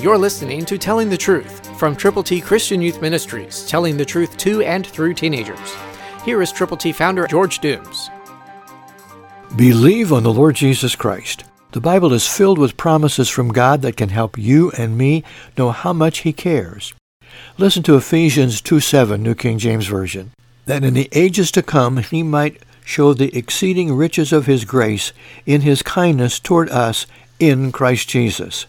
You're 0.00 0.16
listening 0.16 0.64
to 0.66 0.78
Telling 0.78 1.10
the 1.10 1.16
Truth 1.16 1.76
from 1.76 1.96
Triple 1.96 2.22
T 2.22 2.40
Christian 2.40 2.80
Youth 2.80 3.02
Ministries, 3.02 3.66
telling 3.66 3.96
the 3.96 4.04
truth 4.04 4.36
to 4.36 4.62
and 4.62 4.86
through 4.86 5.14
teenagers. 5.14 5.74
Here 6.24 6.40
is 6.40 6.52
Triple 6.52 6.76
T 6.76 6.92
founder 6.92 7.26
George 7.26 7.58
Dooms. 7.58 8.08
Believe 9.56 10.12
on 10.12 10.22
the 10.22 10.32
Lord 10.32 10.54
Jesus 10.54 10.94
Christ. 10.94 11.42
The 11.72 11.80
Bible 11.80 12.12
is 12.12 12.28
filled 12.28 12.60
with 12.60 12.76
promises 12.76 13.28
from 13.28 13.48
God 13.48 13.82
that 13.82 13.96
can 13.96 14.10
help 14.10 14.38
you 14.38 14.70
and 14.78 14.96
me 14.96 15.24
know 15.56 15.72
how 15.72 15.92
much 15.92 16.18
He 16.18 16.32
cares. 16.32 16.94
Listen 17.56 17.82
to 17.82 17.96
Ephesians 17.96 18.60
2 18.60 18.78
7, 18.78 19.20
New 19.20 19.34
King 19.34 19.58
James 19.58 19.88
Version. 19.88 20.30
That 20.66 20.84
in 20.84 20.94
the 20.94 21.08
ages 21.10 21.50
to 21.50 21.62
come 21.62 21.96
He 21.96 22.22
might 22.22 22.62
show 22.84 23.14
the 23.14 23.36
exceeding 23.36 23.92
riches 23.92 24.32
of 24.32 24.46
His 24.46 24.64
grace 24.64 25.12
in 25.44 25.62
His 25.62 25.82
kindness 25.82 26.38
toward 26.38 26.70
us 26.70 27.08
in 27.40 27.72
Christ 27.72 28.08
Jesus. 28.08 28.66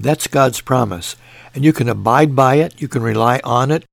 That's 0.00 0.26
God's 0.26 0.62
promise. 0.62 1.14
And 1.54 1.62
you 1.62 1.74
can 1.74 1.88
abide 1.88 2.34
by 2.34 2.54
it, 2.54 2.80
you 2.80 2.88
can 2.88 3.02
rely 3.02 3.38
on 3.44 3.70
it, 3.70 3.84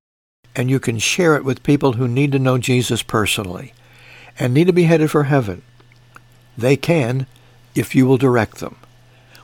and 0.55 0.70
you 0.70 0.80
can 0.80 0.99
share 0.99 1.36
it 1.36 1.44
with 1.44 1.63
people 1.63 1.94
who 1.94 2.08
need 2.08 2.32
to 2.32 2.40
know 2.40 2.58
Jesus 2.58 3.04
personally 3.04 3.73
and 4.40 4.54
need 4.54 4.68
to 4.68 4.73
be 4.73 4.84
headed 4.84 5.12
for 5.12 5.23
heaven. 5.26 5.63
They 6.58 6.77
can 6.77 7.27
if 7.76 7.94
you 7.94 8.08
will 8.08 8.18
direct 8.18 8.59
them. 8.59 8.77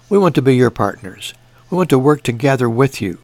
We 0.09 0.17
want 0.17 0.35
to 0.35 0.41
be 0.41 0.55
your 0.55 0.69
partners. 0.69 1.33
We 1.69 1.75
want 1.75 1.89
to 1.89 1.99
work 1.99 2.23
together 2.23 2.69
with 2.69 3.01
you. 3.01 3.19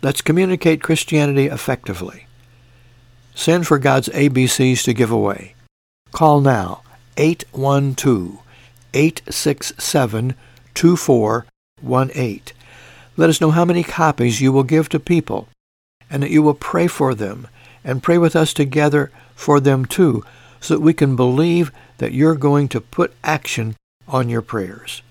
Let's 0.00 0.22
communicate 0.22 0.82
Christianity 0.82 1.46
effectively. 1.46 2.26
Send 3.34 3.66
for 3.66 3.78
God's 3.78 4.08
ABCs 4.08 4.82
to 4.84 4.94
give 4.94 5.10
away. 5.10 5.54
Call 6.12 6.40
now 6.40 6.82
812 7.18 8.38
867 8.94 10.34
2418. 10.74 12.54
Let 13.16 13.30
us 13.30 13.40
know 13.40 13.50
how 13.50 13.64
many 13.64 13.82
copies 13.82 14.40
you 14.40 14.52
will 14.52 14.62
give 14.62 14.88
to 14.90 15.00
people 15.00 15.48
and 16.10 16.22
that 16.22 16.30
you 16.30 16.42
will 16.42 16.54
pray 16.54 16.86
for 16.86 17.14
them 17.14 17.48
and 17.84 18.02
pray 18.02 18.18
with 18.18 18.36
us 18.36 18.52
together 18.52 19.10
for 19.34 19.60
them 19.60 19.84
too 19.84 20.24
so 20.60 20.74
that 20.74 20.80
we 20.80 20.92
can 20.92 21.16
believe 21.16 21.72
that 21.98 22.12
you're 22.12 22.34
going 22.34 22.68
to 22.68 22.80
put 22.80 23.14
action 23.24 23.76
on 24.08 24.28
your 24.28 24.42
prayers. 24.42 25.02